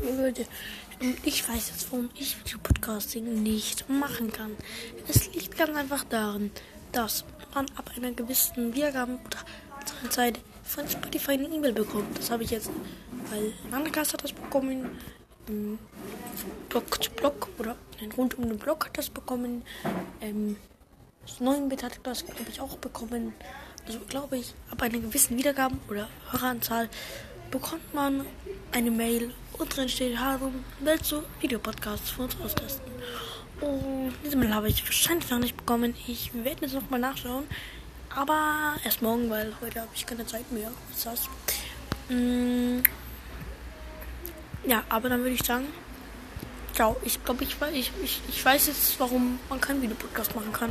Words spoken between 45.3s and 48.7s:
ich sagen, ciao. Ich glaube, ich, ich, ich weiß